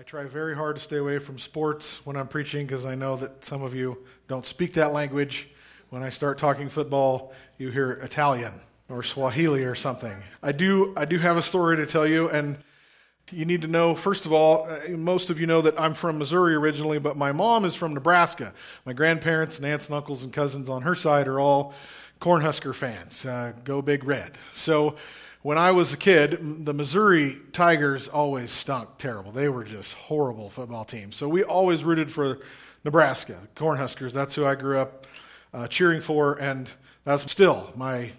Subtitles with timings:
[0.00, 3.16] I try very hard to stay away from sports when I'm preaching because I know
[3.16, 5.50] that some of you don't speak that language.
[5.90, 10.22] When I start talking football, you hear Italian or Swahili or something.
[10.42, 12.56] I do, I do have a story to tell you, and
[13.30, 16.16] you need to know, first of all, uh, most of you know that I'm from
[16.16, 18.54] Missouri originally, but my mom is from Nebraska.
[18.86, 21.74] My grandparents and aunts and uncles and cousins on her side are all
[22.22, 23.26] Cornhusker fans.
[23.26, 24.32] Uh, go Big Red.
[24.54, 24.96] So
[25.42, 29.32] when I was a kid, the Missouri Tigers always stunk terrible.
[29.32, 31.16] They were just horrible football teams.
[31.16, 32.40] So we always rooted for
[32.84, 34.12] Nebraska, the Cornhuskers.
[34.12, 35.06] That's who I grew up
[35.54, 36.68] uh, cheering for, and
[37.04, 38.10] that's still my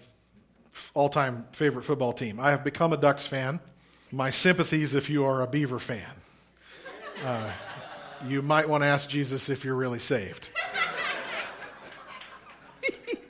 [0.94, 2.40] all time favorite football team.
[2.40, 3.60] I have become a Ducks fan.
[4.10, 6.02] My sympathies if you are a Beaver fan.
[7.24, 7.52] Uh,
[8.26, 10.50] you might want to ask Jesus if you're really saved.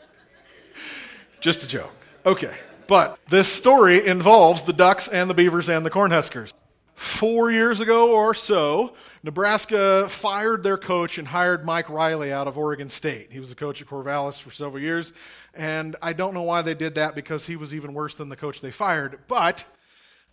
[1.40, 1.92] Just a joke.
[2.24, 2.56] Okay.
[2.92, 6.52] But this story involves the Ducks and the Beavers and the Cornhuskers.
[6.94, 8.92] Four years ago or so,
[9.22, 13.32] Nebraska fired their coach and hired Mike Riley out of Oregon State.
[13.32, 15.14] He was the coach at Corvallis for several years,
[15.54, 18.36] and I don't know why they did that because he was even worse than the
[18.36, 19.20] coach they fired.
[19.26, 19.64] But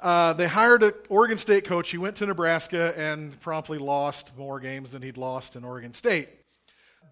[0.01, 1.89] uh, they hired an Oregon State coach.
[1.91, 6.27] He went to Nebraska and promptly lost more games than he'd lost in Oregon State.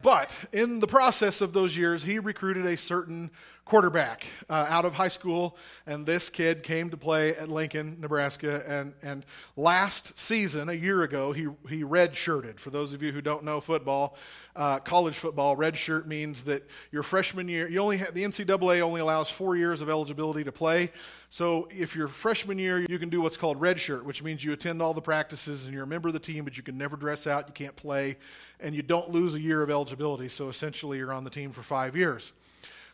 [0.02, 3.32] But in the process of those years, he recruited a certain
[3.68, 8.64] quarterback uh, out of high school, and this kid came to play at Lincoln, Nebraska.
[8.66, 9.26] And, and
[9.58, 12.60] last season, a year ago, he, he redshirted.
[12.60, 14.16] For those of you who don't know football,
[14.56, 19.02] uh, college football, redshirt means that your freshman year, you only have, the NCAA only
[19.02, 20.90] allows four years of eligibility to play.
[21.30, 24.82] So if your freshman year, you can do what's called redshirt, which means you attend
[24.82, 27.28] all the practices and you're a member of the team, but you can never dress
[27.28, 28.18] out, you can't play,
[28.62, 30.30] and you don't lose a year of eligibility.
[30.30, 32.32] So essentially, you're on the team for five years.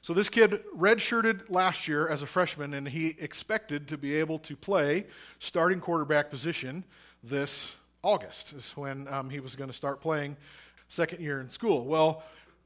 [0.04, 4.38] So this kid redshirted last year as a freshman, and he expected to be able
[4.40, 5.06] to play
[5.40, 6.84] starting quarterback position
[7.24, 10.36] this August, is when um, he was going to start playing
[10.90, 11.86] second year in school.
[11.86, 12.24] Well,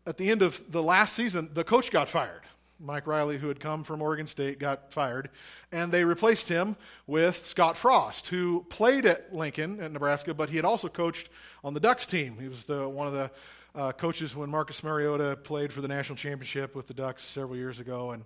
[0.07, 2.41] at the end of the last season, the coach got fired.
[2.79, 5.29] Mike Riley, who had come from Oregon State, got fired,
[5.71, 6.75] and they replaced him
[7.05, 11.29] with Scott Frost, who played at Lincoln at Nebraska, but he had also coached
[11.63, 12.39] on the Ducks team.
[12.39, 13.29] He was the, one of the
[13.77, 17.79] uh, coaches when Marcus Mariota played for the national championship with the Ducks several years
[17.79, 18.11] ago.
[18.11, 18.25] And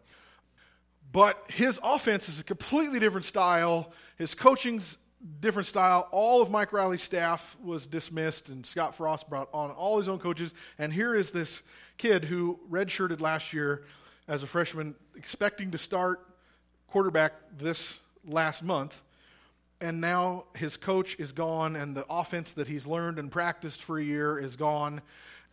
[1.11, 3.91] but his offense is a completely different style.
[4.17, 4.97] His coaching's
[5.41, 6.07] different style.
[6.11, 10.19] All of Mike Riley's staff was dismissed, and Scott Frost brought on all his own
[10.19, 10.53] coaches.
[10.79, 11.63] And here is this
[11.97, 13.83] kid who redshirted last year
[14.29, 16.21] as a freshman, expecting to start
[16.87, 19.01] quarterback this last month.
[19.81, 23.99] And now his coach is gone, and the offense that he's learned and practiced for
[23.99, 25.01] a year is gone.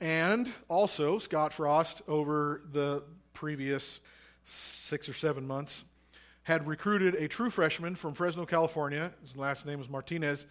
[0.00, 4.00] And also, Scott Frost, over the previous
[4.44, 5.84] six or seven months,
[6.44, 9.12] had recruited a true freshman from Fresno, California.
[9.22, 10.47] His last name was Martinez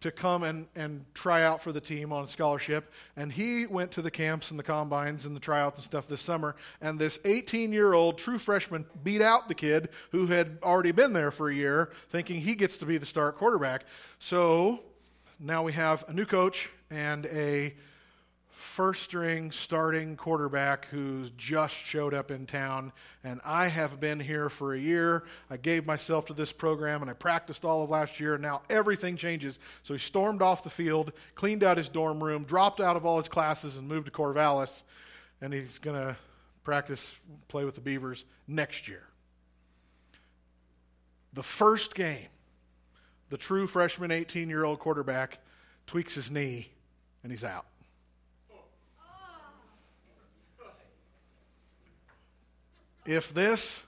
[0.00, 2.92] to come and, and try out for the team on a scholarship.
[3.16, 6.22] And he went to the camps and the combines and the tryouts and stuff this
[6.22, 6.54] summer.
[6.80, 11.12] And this 18 year old true freshman beat out the kid who had already been
[11.12, 13.84] there for a year, thinking he gets to be the start quarterback.
[14.18, 14.80] So
[15.40, 17.74] now we have a new coach and a
[18.58, 22.92] first string starting quarterback who's just showed up in town.
[23.22, 25.24] And I have been here for a year.
[25.48, 28.34] I gave myself to this program and I practiced all of last year.
[28.34, 29.60] And now everything changes.
[29.84, 33.16] So he stormed off the field, cleaned out his dorm room, dropped out of all
[33.16, 34.82] his classes, and moved to Corvallis.
[35.40, 36.16] And he's going to
[36.64, 37.14] practice,
[37.46, 39.04] play with the Beavers next year.
[41.32, 42.26] The first game,
[43.30, 45.38] the true freshman 18 year old quarterback
[45.86, 46.72] tweaks his knee
[47.22, 47.66] and he's out.
[53.08, 53.86] If this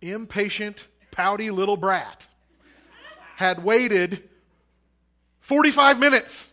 [0.00, 2.28] impatient, pouty little brat
[3.34, 4.22] had waited
[5.40, 6.52] 45 minutes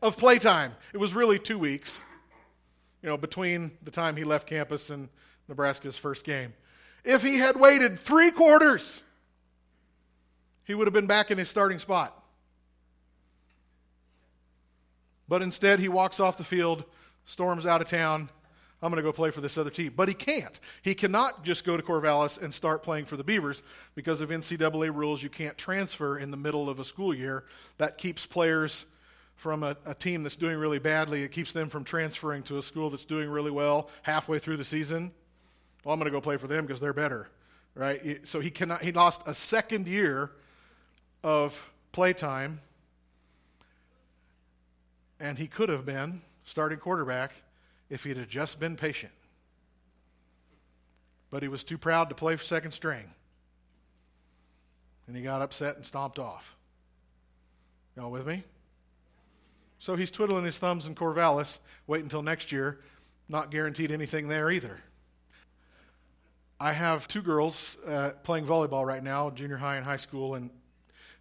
[0.00, 2.02] of playtime, it was really two weeks,
[3.02, 5.10] you know, between the time he left campus and
[5.48, 6.54] Nebraska's first game.
[7.04, 9.04] If he had waited three quarters,
[10.64, 12.16] he would have been back in his starting spot.
[15.28, 16.84] But instead, he walks off the field,
[17.26, 18.30] storms out of town,
[18.82, 19.92] I'm going to go play for this other team.
[19.94, 20.58] But he can't.
[20.82, 23.62] He cannot just go to Corvallis and start playing for the Beavers
[23.94, 25.22] because of NCAA rules.
[25.22, 27.44] You can't transfer in the middle of a school year.
[27.76, 28.86] That keeps players
[29.36, 31.22] from a, a, team that's doing really badly.
[31.22, 34.64] It keeps them from transferring to a school that's doing really well halfway through the
[34.64, 35.12] season.
[35.84, 37.28] Well, I'm going to go play for them because they're better,
[37.74, 38.20] right?
[38.24, 38.82] So he cannot.
[38.82, 40.32] He lost a second year
[41.24, 42.60] of playtime,
[45.18, 47.32] and he could have been starting quarterback
[47.90, 49.12] if he'd have just been patient.
[51.30, 53.04] But he was too proud to play second string.
[55.06, 56.56] And he got upset and stomped off.
[57.96, 58.44] Y'all with me?
[59.80, 62.80] So he's twiddling his thumbs in Corvallis, wait until next year,
[63.28, 64.78] not guaranteed anything there either.
[66.60, 70.50] I have two girls uh, playing volleyball right now, junior high and high school, and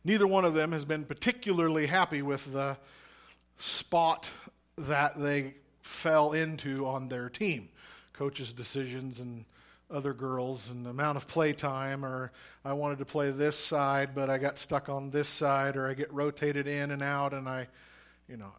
[0.04, 2.78] neither one of them has been particularly happy with the
[3.58, 4.30] spot
[4.78, 5.56] that they
[5.90, 7.70] fell into on their team.
[8.14, 9.46] Coaches' decisions and
[9.92, 12.32] other girls and the amount of play time, or
[12.64, 15.94] I wanted to play this side, but I got stuck on this side, or I
[15.96, 17.68] get rotated in and out, and I,
[18.28, 18.52] you know.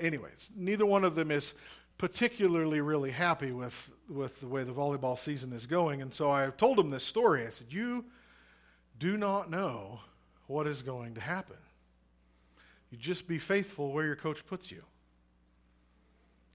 [0.00, 1.54] Anyways, neither one of them is
[1.98, 6.02] particularly really happy with, with the way the volleyball season is going.
[6.02, 7.46] And so I told them this story.
[7.46, 8.04] I said, You
[8.98, 10.00] do not know
[10.46, 11.56] what is going to happen.
[12.90, 14.82] You just be faithful where your coach puts you.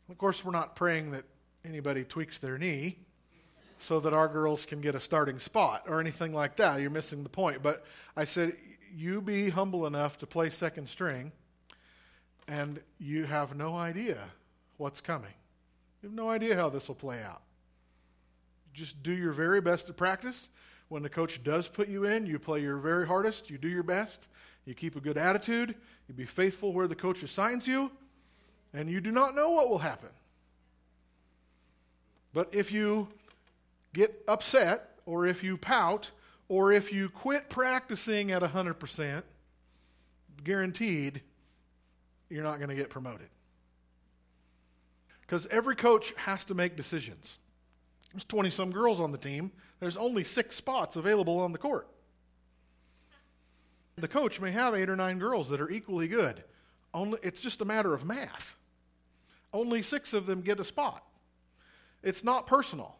[0.09, 1.23] Of course, we're not praying that
[1.63, 2.97] anybody tweaks their knee
[3.77, 6.81] so that our girls can get a starting spot or anything like that.
[6.81, 7.61] You're missing the point.
[7.61, 7.85] But
[8.17, 8.57] I said,
[8.93, 11.31] You be humble enough to play second string,
[12.47, 14.17] and you have no idea
[14.77, 15.33] what's coming.
[16.01, 17.43] You have no idea how this will play out.
[18.73, 20.49] Just do your very best to practice.
[20.87, 23.83] When the coach does put you in, you play your very hardest, you do your
[23.83, 24.27] best,
[24.65, 25.75] you keep a good attitude,
[26.07, 27.91] you be faithful where the coach assigns you,
[28.73, 30.09] and you do not know what will happen.
[32.33, 33.07] But if you
[33.93, 36.11] get upset, or if you pout,
[36.47, 39.23] or if you quit practicing at 100%,
[40.43, 41.21] guaranteed
[42.29, 43.27] you're not going to get promoted.
[45.21, 47.37] Because every coach has to make decisions.
[48.11, 51.87] There's 20 some girls on the team, there's only six spots available on the court.
[53.95, 56.43] The coach may have eight or nine girls that are equally good.
[56.93, 58.55] Only, it's just a matter of math.
[59.53, 61.03] Only six of them get a spot.
[62.03, 62.95] It's not personal.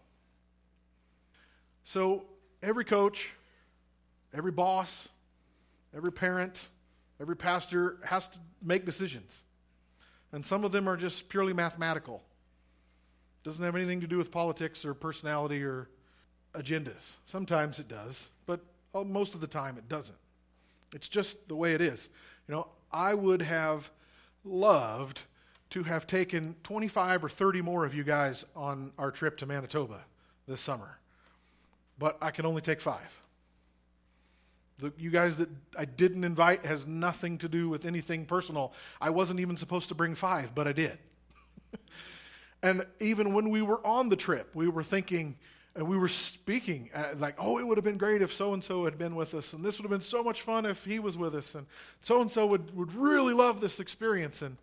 [1.83, 2.25] So
[2.62, 3.31] every coach,
[4.33, 5.09] every boss,
[5.95, 6.69] every parent,
[7.21, 9.44] every pastor has to make decisions.
[10.31, 12.21] And some of them are just purely mathematical.
[13.44, 15.89] Doesn't have anything to do with politics or personality or
[16.53, 17.15] agendas.
[17.25, 18.59] Sometimes it does, but
[18.94, 20.18] uh, most of the time it doesn't.
[20.94, 22.09] It's just the way it is.
[22.47, 23.91] You know, I would have
[24.44, 25.24] loved
[25.71, 30.01] to have taken 25 or 30 more of you guys on our trip to Manitoba
[30.47, 30.97] this summer,
[31.97, 33.21] but I can only take five.
[34.80, 38.74] The, you guys that I didn't invite has nothing to do with anything personal.
[39.00, 40.97] I wasn't even supposed to bring five, but I did.
[42.63, 45.35] and even when we were on the trip, we were thinking,
[45.75, 48.63] and we were speaking uh, like, oh, it would have been great if so and
[48.63, 51.00] so had been with us, and this would have been so much fun if he
[51.00, 51.66] was with us, and
[52.01, 54.57] so and so would would really love this experience, and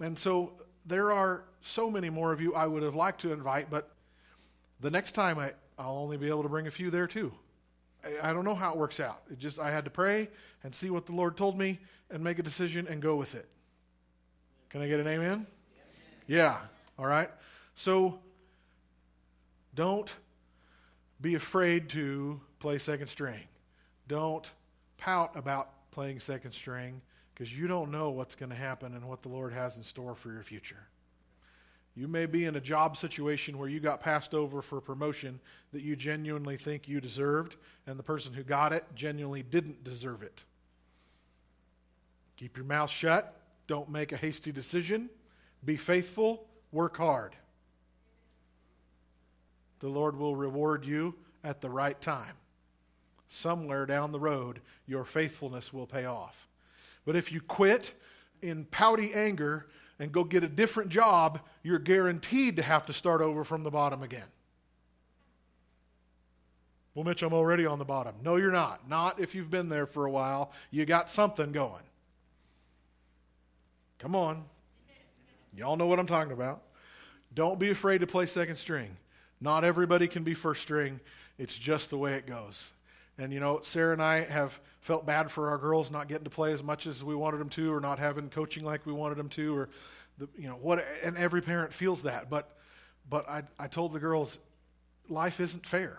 [0.00, 0.52] and so
[0.86, 3.90] there are so many more of you I would have liked to invite, but
[4.80, 7.32] the next time I I'll only be able to bring a few there too.
[8.22, 9.22] I don't know how it works out.
[9.30, 10.28] It just I had to pray
[10.64, 11.78] and see what the Lord told me
[12.10, 13.46] and make a decision and go with it.
[14.70, 15.46] Can I get an amen?
[16.26, 16.58] Yeah.
[16.98, 17.30] All right.
[17.74, 18.20] So
[19.74, 20.12] don't
[21.20, 23.42] be afraid to play second string.
[24.08, 24.50] Don't
[24.96, 27.00] pout about playing second string
[27.34, 30.14] because you don't know what's going to happen and what the Lord has in store
[30.14, 30.86] for your future.
[31.94, 35.40] You may be in a job situation where you got passed over for a promotion
[35.72, 37.56] that you genuinely think you deserved,
[37.86, 40.44] and the person who got it genuinely didn't deserve it.
[42.36, 43.40] Keep your mouth shut.
[43.66, 45.10] Don't make a hasty decision.
[45.64, 46.46] Be faithful.
[46.72, 47.34] Work hard.
[49.80, 52.34] The Lord will reward you at the right time.
[53.26, 56.48] Somewhere down the road, your faithfulness will pay off.
[57.04, 57.94] But if you quit
[58.42, 59.66] in pouty anger,
[60.00, 63.70] and go get a different job, you're guaranteed to have to start over from the
[63.70, 64.24] bottom again.
[66.94, 68.14] Well, Mitch, I'm already on the bottom.
[68.24, 68.88] No, you're not.
[68.88, 70.52] Not if you've been there for a while.
[70.70, 71.82] You got something going.
[73.98, 74.42] Come on.
[75.54, 76.62] Y'all know what I'm talking about.
[77.34, 78.96] Don't be afraid to play second string.
[79.40, 81.00] Not everybody can be first string.
[81.38, 82.72] It's just the way it goes.
[83.18, 86.30] And, you know, Sarah and I have felt bad for our girls not getting to
[86.30, 89.16] play as much as we wanted them to, or not having coaching like we wanted
[89.16, 89.68] them to, or,
[90.18, 92.30] the, you know, what, and every parent feels that.
[92.30, 92.56] But,
[93.08, 94.38] but I, I told the girls,
[95.08, 95.98] life isn't fair.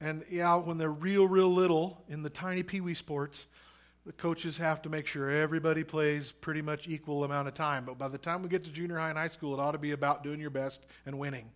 [0.00, 3.46] And yeah, when they're real, real little in the tiny pee wee sports,
[4.04, 7.84] the coaches have to make sure everybody plays pretty much equal amount of time.
[7.84, 9.78] But by the time we get to junior high and high school, it ought to
[9.78, 11.50] be about doing your best and winning.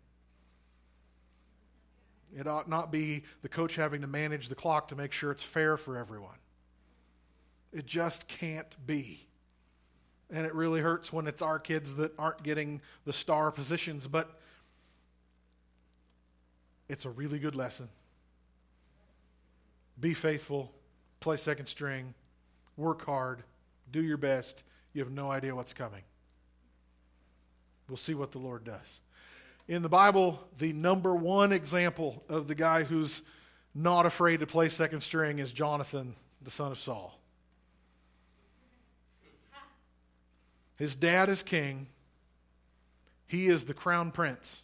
[2.36, 5.42] It ought not be the coach having to manage the clock to make sure it's
[5.42, 6.36] fair for everyone.
[7.72, 9.26] It just can't be.
[10.30, 14.40] And it really hurts when it's our kids that aren't getting the star positions, but
[16.88, 17.88] it's a really good lesson.
[20.00, 20.72] Be faithful,
[21.18, 22.14] play second string,
[22.76, 23.42] work hard,
[23.92, 24.62] Do your best.
[24.92, 26.02] You have no idea what's coming.
[27.88, 29.00] We'll see what the Lord does.
[29.70, 33.22] In the Bible, the number one example of the guy who's
[33.72, 37.16] not afraid to play second string is Jonathan, the son of Saul.
[40.74, 41.86] His dad is king,
[43.28, 44.60] he is the crown prince.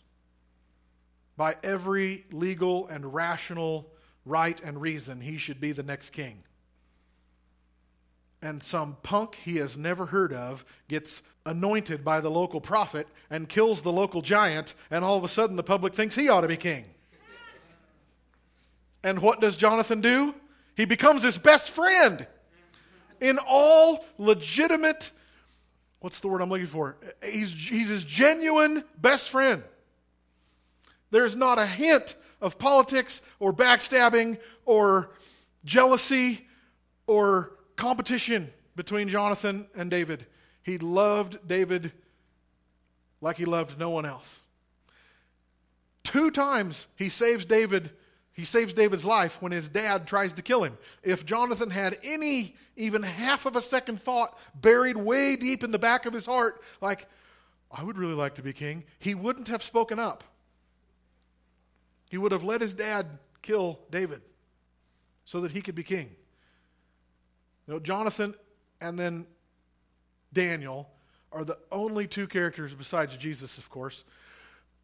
[1.37, 3.87] By every legal and rational
[4.25, 6.43] right and reason, he should be the next king.
[8.47, 13.49] And some punk he has never heard of gets anointed by the local prophet and
[13.49, 16.47] kills the local giant, and all of a sudden the public thinks he ought to
[16.47, 16.85] be king.
[19.03, 20.33] And what does Jonathan do?
[20.77, 22.25] He becomes his best friend
[23.21, 25.11] in all legitimate,
[25.99, 26.97] what's the word I'm looking for?
[27.25, 29.65] He's, he's his genuine best friend.
[31.11, 35.11] There's not a hint of politics or backstabbing or
[35.65, 36.47] jealousy
[37.09, 40.27] or competition between Jonathan and David.
[40.63, 41.93] He loved David
[43.21, 44.41] like he loved no one else.
[46.03, 47.91] Two times he saves David
[48.37, 50.77] he saves David's life when his dad tries to kill him.
[51.03, 55.79] If Jonathan had any, even half of a second thought buried way deep in the
[55.79, 57.09] back of his heart, like,
[57.73, 60.23] I would really like to be king, he wouldn't have spoken up.
[62.11, 63.07] He would have let his dad
[63.41, 64.21] kill David
[65.25, 66.15] so that he could be king.
[67.67, 68.35] You know, Jonathan
[68.81, 69.27] and then
[70.33, 70.89] Daniel
[71.33, 74.05] are the only two characters besides Jesus, of course,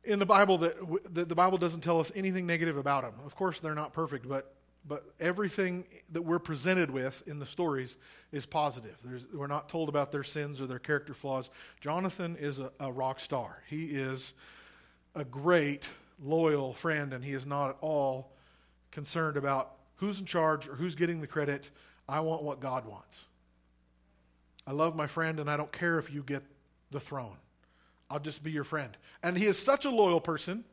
[0.05, 0.75] in the Bible that,
[1.15, 3.25] that the Bible doesn't tell us anything negative about them.
[3.25, 4.55] Of course, they're not perfect, but
[4.87, 7.97] but everything that we're presented with in the stories
[8.33, 8.97] is positive.
[9.05, 11.51] There's, we're not told about their sins or their character flaws.
[11.81, 13.63] Jonathan is a, a rock star.
[13.69, 14.35] He is
[15.15, 15.89] a great,
[16.21, 18.33] loyal friend, and he is not at all
[18.91, 21.71] concerned about who's in charge or who's getting the credit.
[22.09, 23.27] I want what God wants.
[24.67, 26.43] I love my friend, and I don't care if you get
[26.91, 27.37] the throne.
[28.11, 28.97] I'll just be your friend.
[29.23, 30.65] And he is such a loyal person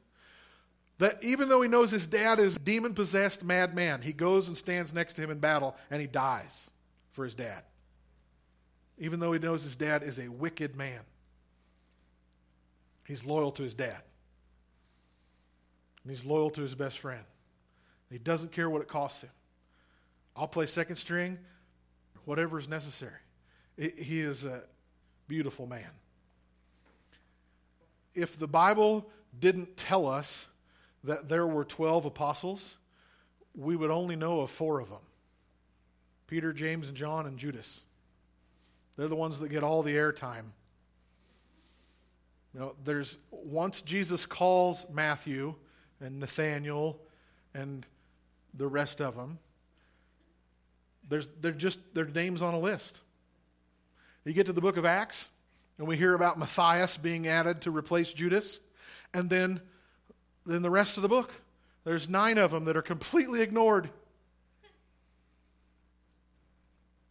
[1.00, 4.58] that even though he knows his dad is a demon possessed madman, he goes and
[4.58, 6.70] stands next to him in battle and he dies
[7.14, 7.64] for his dad.
[8.98, 11.00] Even though he knows his dad is a wicked man,
[13.06, 14.02] he's loyal to his dad.
[16.04, 17.24] And he's loyal to his best friend.
[18.12, 19.30] He doesn't care what it costs him.
[20.40, 21.38] I'll play second string,
[22.26, 23.20] whatever is necessary.
[23.78, 24.64] He is a
[25.28, 25.90] beautiful man
[28.20, 30.48] if the Bible didn't tell us
[31.04, 32.78] that there were 12 apostles,
[33.56, 35.00] we would only know of four of them
[36.28, 37.82] Peter, James, and John, and Judas.
[38.98, 40.44] They're the ones that get all the airtime.
[42.54, 45.56] You know, there's once Jesus calls Matthew
[46.02, 47.00] and Nathaniel
[47.54, 47.86] and
[48.54, 49.40] the rest of them,
[51.10, 53.02] there's they're just their names on a list.
[54.26, 55.28] You get to the book of Acts,
[55.78, 58.60] and we hear about Matthias being added to replace Judas.
[59.14, 59.60] And then,
[60.46, 61.32] then the rest of the book,
[61.84, 63.90] there's nine of them that are completely ignored.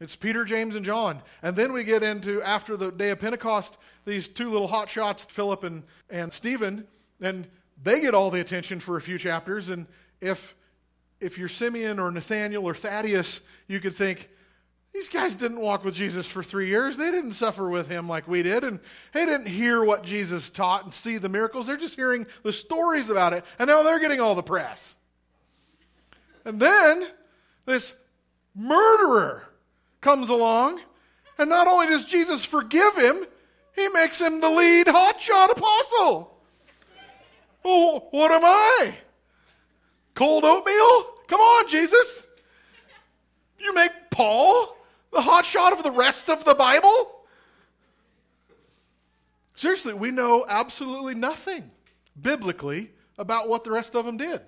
[0.01, 1.23] It's Peter, James, and John.
[1.43, 5.25] And then we get into, after the day of Pentecost, these two little hot shots,
[5.25, 6.87] Philip and, and Stephen,
[7.21, 7.49] and
[7.83, 9.71] they get all the attention for a few chapters.
[9.71, 9.87] And
[10.21, 10.55] if,
[11.21, 14.29] if you're Simeon or Nathaniel or Thaddeus, you could think,
[14.93, 16.97] these guys didn't walk with Jesus for three years.
[16.97, 18.65] They didn't suffer with him like we did.
[18.65, 18.81] And
[19.13, 21.67] they didn't hear what Jesus taught and see the miracles.
[21.67, 23.45] They're just hearing the stories about it.
[23.59, 24.97] And now they're getting all the press.
[26.45, 27.07] And then
[27.65, 27.95] this
[28.57, 29.47] murderer
[30.01, 30.81] comes along.
[31.39, 33.25] And not only does Jesus forgive him,
[33.77, 36.35] he makes him the lead hotshot apostle.
[37.65, 38.99] Oh, what am I?
[40.19, 41.05] Cold oatmeal?
[41.29, 42.27] Come on, Jesus.
[43.57, 44.77] You make Paul
[45.13, 47.23] the hot shot of the rest of the Bible?
[49.55, 51.71] Seriously, we know absolutely nothing
[52.21, 54.41] biblically about what the rest of them did.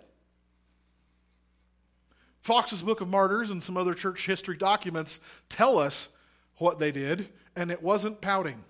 [2.43, 6.09] Fox's Book of Martyrs and some other church history documents tell us
[6.57, 8.65] what they did, and it wasn't pouting.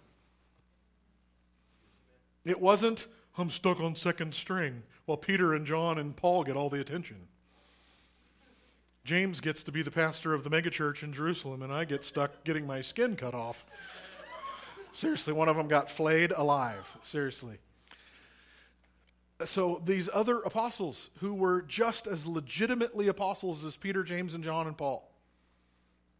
[2.45, 3.07] It wasn't,
[3.38, 7.17] I'm stuck on second string while Peter and John and Paul get all the attention.
[9.05, 12.45] James gets to be the pastor of the megachurch in Jerusalem, and I get stuck
[12.45, 13.67] getting my skin cut off.
[14.93, 16.97] Seriously, one of them got flayed alive.
[17.02, 17.59] Seriously.
[19.45, 24.69] So these other apostles who were just as legitimately apostles as Peter, James, and John
[24.69, 25.11] and Paul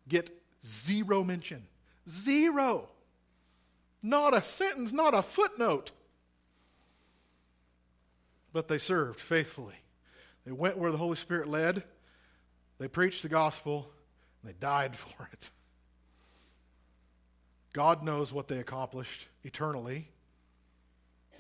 [0.09, 1.63] get zero mention.
[2.09, 2.89] Zero.
[4.03, 5.93] Not a sentence, not a footnote.
[8.53, 9.75] But they served faithfully.
[10.45, 11.85] They went where the Holy Spirit led.
[12.79, 13.91] They preached the gospel,
[14.43, 15.51] and they died for it.
[17.73, 20.09] God knows what they accomplished eternally.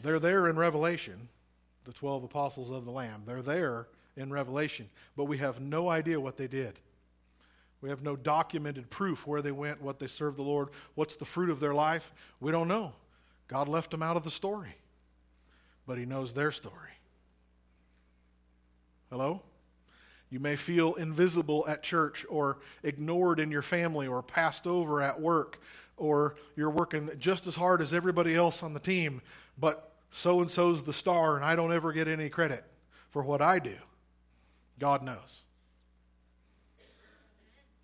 [0.02, 1.28] They're there in Revelation,
[1.84, 3.24] the 12 apostles of the Lamb.
[3.26, 6.78] They're there in Revelation, but we have no idea what they did.
[7.80, 11.24] We have no documented proof where they went, what they served the Lord, what's the
[11.24, 12.12] fruit of their life.
[12.38, 12.92] We don't know.
[13.48, 14.74] God left them out of the story,
[15.86, 16.90] but He knows their story.
[19.10, 19.42] Hello?
[20.30, 25.20] You may feel invisible at church or ignored in your family or passed over at
[25.20, 25.60] work
[25.96, 29.20] or you're working just as hard as everybody else on the team,
[29.58, 32.64] but so and so's the star and I don't ever get any credit
[33.10, 33.74] for what I do.
[34.78, 35.42] God knows.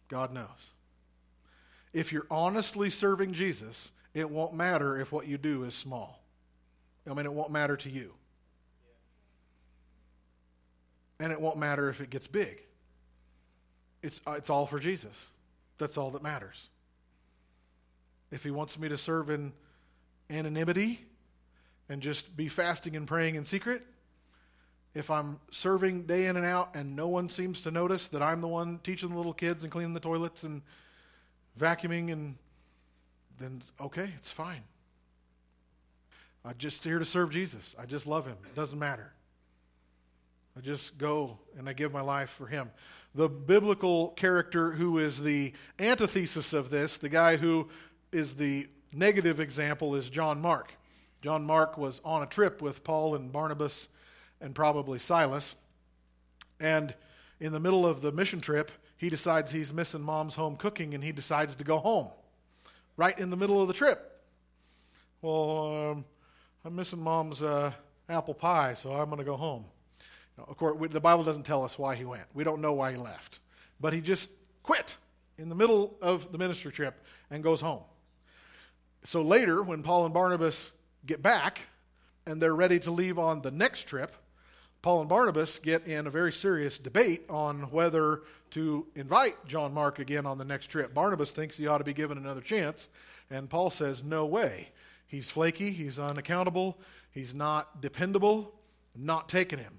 [0.08, 0.72] God knows.
[1.92, 6.22] If you're honestly serving Jesus, it won't matter if what you do is small.
[7.08, 8.14] I mean, it won't matter to you.
[11.18, 12.62] And it won't matter if it gets big.
[14.02, 15.30] It's, uh, it's all for Jesus.
[15.78, 16.68] That's all that matters.
[18.30, 19.52] If he wants me to serve in
[20.30, 21.00] anonymity
[21.88, 23.82] and just be fasting and praying in secret,
[24.94, 28.40] if I'm serving day in and out and no one seems to notice that I'm
[28.40, 30.62] the one teaching the little kids and cleaning the toilets and
[31.58, 32.36] vacuuming and
[33.38, 34.62] then okay, it's fine.
[36.44, 37.74] I'm just here to serve Jesus.
[37.78, 38.36] I just love him.
[38.46, 39.12] It doesn't matter.
[40.56, 42.70] I just go and I give my life for him.
[43.14, 47.68] The biblical character who is the antithesis of this, the guy who
[48.10, 50.72] is the negative example, is John Mark.
[51.22, 53.88] John Mark was on a trip with Paul and Barnabas
[54.40, 55.56] and probably Silas.
[56.58, 56.94] And
[57.40, 61.04] in the middle of the mission trip, he decides he's missing mom's home cooking and
[61.04, 62.08] he decides to go home
[62.96, 64.22] right in the middle of the trip.
[65.20, 66.04] Well, um,
[66.64, 67.72] I'm missing mom's uh,
[68.08, 69.64] apple pie, so I'm going to go home.
[70.38, 72.24] Of course, we, the Bible doesn't tell us why he went.
[72.34, 73.40] We don't know why he left.
[73.80, 74.30] But he just
[74.62, 74.96] quit
[75.38, 77.82] in the middle of the ministry trip and goes home.
[79.04, 80.72] So later, when Paul and Barnabas
[81.04, 81.60] get back
[82.26, 84.14] and they're ready to leave on the next trip,
[84.82, 89.98] Paul and Barnabas get in a very serious debate on whether to invite John Mark
[89.98, 90.94] again on the next trip.
[90.94, 92.88] Barnabas thinks he ought to be given another chance,
[93.30, 94.68] and Paul says, No way.
[95.08, 96.78] He's flaky, he's unaccountable,
[97.12, 98.52] he's not dependable,
[98.94, 99.78] not taking him.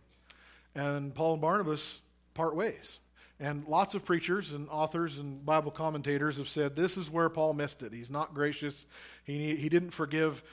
[0.78, 2.00] And Paul and Barnabas
[2.36, 3.00] part ways.
[3.40, 7.54] And lots of preachers and authors and Bible commentators have said this is where Paul
[7.54, 7.94] missed it.
[7.94, 8.86] He's not gracious.
[9.24, 10.44] He, he didn't forgive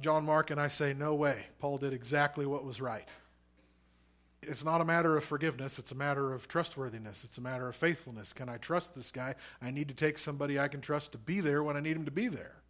[0.00, 0.50] John Mark.
[0.50, 1.46] And I say, no way.
[1.58, 3.08] Paul did exactly what was right.
[4.40, 7.22] It's not a matter of forgiveness, it's a matter of trustworthiness.
[7.22, 8.32] It's a matter of faithfulness.
[8.32, 9.36] Can I trust this guy?
[9.60, 12.06] I need to take somebody I can trust to be there when I need him
[12.06, 12.61] to be there.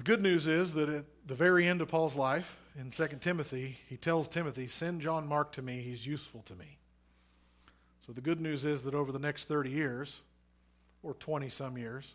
[0.00, 3.76] The good news is that at the very end of Paul's life, in 2 Timothy,
[3.86, 6.78] he tells Timothy, Send John Mark to me, he's useful to me.
[8.06, 10.22] So the good news is that over the next 30 years,
[11.02, 12.14] or 20 some years,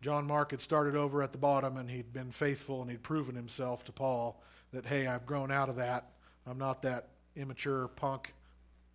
[0.00, 3.34] John Mark had started over at the bottom and he'd been faithful and he'd proven
[3.34, 4.40] himself to Paul
[4.72, 6.12] that, hey, I've grown out of that
[6.46, 8.32] I'm not that immature, punk,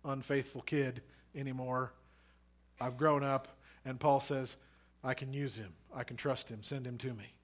[0.02, 1.02] unfaithful kid
[1.36, 1.92] anymore.
[2.80, 3.48] I've grown up,
[3.84, 4.56] and Paul says,
[5.04, 5.74] I can use him.
[5.94, 6.62] I can trust him.
[6.62, 7.34] Send him to me.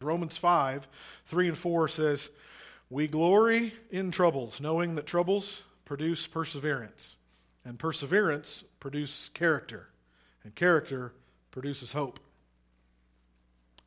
[0.00, 0.86] Romans 5,
[1.26, 2.30] 3 and 4 says,
[2.90, 7.16] We glory in troubles, knowing that troubles produce perseverance,
[7.64, 9.88] and perseverance produces character,
[10.44, 11.12] and character
[11.50, 12.20] produces hope.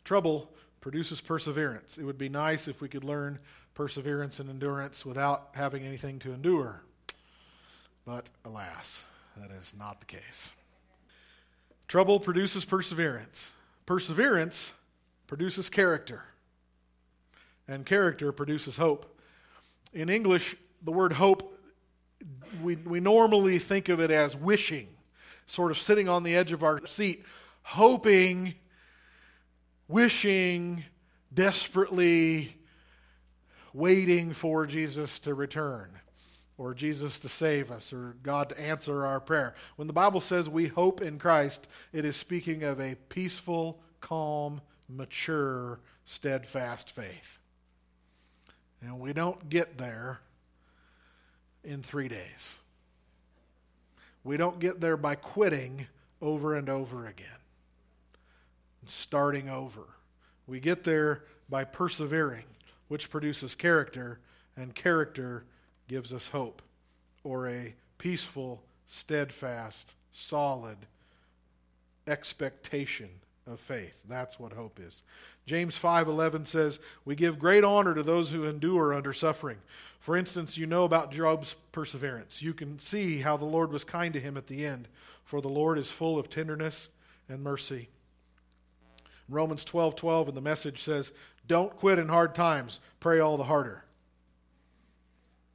[0.03, 0.49] Trouble
[0.81, 1.97] produces perseverance.
[1.97, 3.39] It would be nice if we could learn
[3.75, 6.81] perseverance and endurance without having anything to endure.
[8.05, 9.03] But alas,
[9.37, 10.53] that is not the case.
[11.87, 13.53] Trouble produces perseverance.
[13.85, 14.73] Perseverance
[15.29, 16.23] produces character.
[17.67, 19.15] And character produces hope.
[19.93, 21.55] In English, the word hope,
[22.63, 24.87] we, we normally think of it as wishing,
[25.45, 27.23] sort of sitting on the edge of our seat,
[27.61, 28.55] hoping,
[29.87, 30.83] wishing,
[31.31, 32.57] desperately
[33.71, 35.91] waiting for Jesus to return
[36.57, 39.53] or Jesus to save us or God to answer our prayer.
[39.75, 44.61] When the Bible says we hope in Christ, it is speaking of a peaceful, calm,
[44.89, 47.39] mature, steadfast faith.
[48.81, 50.19] And we don't get there
[51.63, 52.57] in three days.
[54.23, 55.87] We don't get there by quitting
[56.21, 57.27] over and over again,
[58.85, 59.81] starting over.
[60.47, 62.43] We get there by persevering
[62.89, 64.19] which produces character,
[64.57, 65.45] and character
[65.87, 66.61] gives us hope,
[67.23, 70.77] or a peaceful, steadfast, solid
[72.07, 73.09] expectation
[73.49, 74.03] of faith.
[74.07, 75.03] That's what hope is.
[75.45, 79.59] James 5:11 says, "We give great honor to those who endure under suffering."
[79.99, 82.41] For instance, you know about Job's perseverance.
[82.41, 84.87] You can see how the Lord was kind to him at the end,
[85.23, 86.89] for the Lord is full of tenderness
[87.27, 87.89] and mercy.
[89.29, 91.11] Romans 12 12 in the message says,
[91.47, 93.83] Don't quit in hard times, pray all the harder.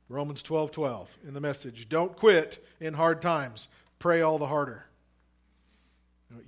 [0.09, 4.87] Romans 12 12 in the message, Don't quit in hard times, pray all the harder.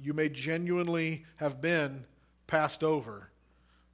[0.02, 2.04] You may genuinely have been
[2.46, 3.30] passed over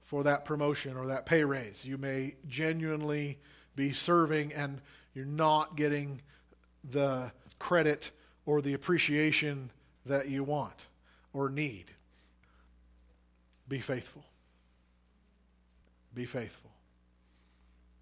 [0.02, 1.84] for that promotion or that pay raise.
[1.84, 3.38] You may genuinely
[3.74, 4.80] be serving and
[5.14, 6.20] you're not getting
[6.90, 8.10] the credit
[8.44, 9.70] or the appreciation
[10.06, 10.86] that you want
[11.32, 11.86] or need.
[13.68, 14.24] Be faithful.
[16.14, 16.70] Be faithful.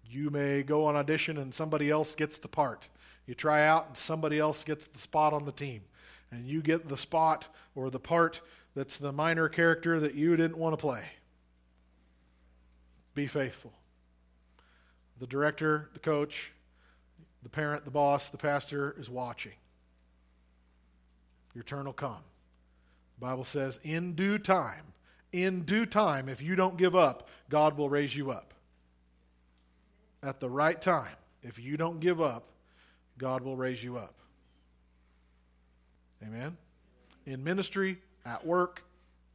[0.09, 2.89] You may go on audition and somebody else gets the part.
[3.25, 5.81] You try out and somebody else gets the spot on the team.
[6.31, 8.41] And you get the spot or the part
[8.75, 11.03] that's the minor character that you didn't want to play.
[13.13, 13.73] Be faithful.
[15.19, 16.51] The director, the coach,
[17.43, 19.51] the parent, the boss, the pastor is watching.
[21.53, 22.23] Your turn will come.
[23.19, 24.93] The Bible says, in due time,
[25.31, 28.53] in due time, if you don't give up, God will raise you up.
[30.23, 32.47] At the right time, if you don't give up,
[33.17, 34.15] God will raise you up.
[36.23, 36.57] Amen?
[37.25, 38.83] In ministry, at work,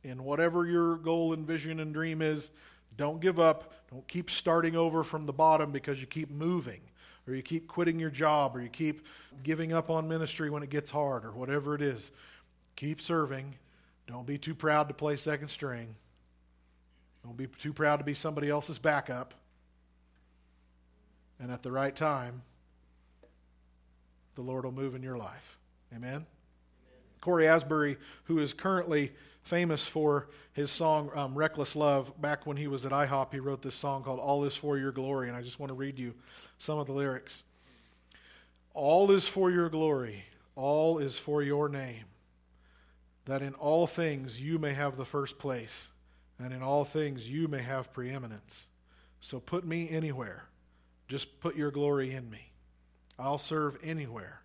[0.05, 2.51] in whatever your goal and vision and dream is,
[2.97, 3.73] don't give up.
[3.91, 6.81] Don't keep starting over from the bottom because you keep moving
[7.27, 9.07] or you keep quitting your job or you keep
[9.43, 12.11] giving up on ministry when it gets hard or whatever it is.
[12.77, 13.55] Keep serving.
[14.07, 15.95] Don't be too proud to play second string.
[17.25, 19.35] Don't be too proud to be somebody else's backup.
[21.41, 22.43] And at the right time,
[24.37, 25.59] the Lord will move in your life.
[25.95, 26.27] Amen?
[27.21, 32.67] Cory Asbury, who is currently famous for his song um, Reckless Love, back when he
[32.67, 35.29] was at IHOP, he wrote this song called All Is For Your Glory.
[35.29, 36.15] And I just want to read you
[36.59, 37.43] some of the lyrics.
[38.75, 40.25] All is for your glory,
[40.55, 42.05] all is for your name,
[43.25, 45.89] that in all things you may have the first place,
[46.39, 48.67] and in all things you may have preeminence.
[49.21, 50.45] So put me anywhere.
[51.09, 52.51] Just put your glory in me.
[53.19, 54.43] I'll serve anywhere.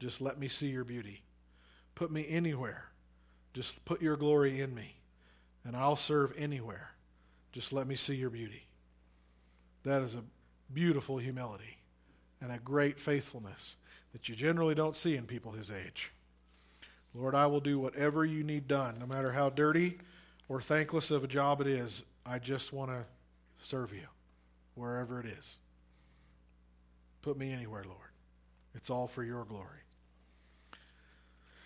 [0.00, 1.22] Just let me see your beauty.
[1.98, 2.84] Put me anywhere.
[3.54, 4.94] Just put your glory in me,
[5.64, 6.90] and I'll serve anywhere.
[7.50, 8.68] Just let me see your beauty.
[9.82, 10.22] That is a
[10.72, 11.78] beautiful humility
[12.40, 13.74] and a great faithfulness
[14.12, 16.12] that you generally don't see in people his age.
[17.14, 19.98] Lord, I will do whatever you need done, no matter how dirty
[20.48, 22.04] or thankless of a job it is.
[22.24, 23.06] I just want to
[23.60, 24.06] serve you
[24.76, 25.58] wherever it is.
[27.22, 28.12] Put me anywhere, Lord.
[28.76, 29.80] It's all for your glory.